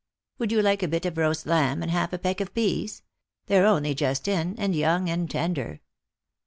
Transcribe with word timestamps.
Would 0.39 0.51
you 0.51 0.63
like 0.63 0.81
a 0.81 0.87
bit 0.87 1.05
of 1.05 1.15
roast 1.19 1.45
lamb 1.45 1.83
and 1.83 1.91
half 1.91 2.11
a 2.11 2.17
peck 2.17 2.41
of 2.41 2.55
peas 2.55 3.01
F— 3.01 3.03
they're 3.45 3.67
only 3.67 3.93
just 3.93 4.27
in, 4.27 4.57
and 4.57 4.75
young 4.75 5.11
and 5.11 5.29
tender." 5.29 5.79